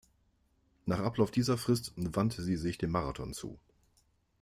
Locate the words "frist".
1.59-1.93